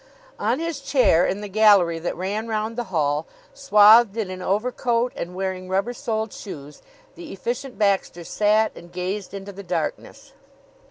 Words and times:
On 0.39 0.57
his 0.57 0.79
chair 0.79 1.27
in 1.27 1.41
the 1.41 1.47
gallery 1.47 1.99
that 1.99 2.17
ran 2.17 2.47
round 2.47 2.75
the 2.75 2.85
hall, 2.85 3.27
swathed 3.53 4.17
in 4.17 4.31
an 4.31 4.41
overcoat 4.41 5.13
and 5.15 5.35
wearing 5.35 5.69
rubber 5.69 5.93
soled 5.93 6.33
shoes, 6.33 6.81
the 7.13 7.31
Efficient 7.31 7.77
Baxter 7.77 8.23
sat 8.23 8.71
and 8.75 8.91
gazed 8.91 9.31
into 9.31 9.51
the 9.51 9.61
darkness. 9.61 10.33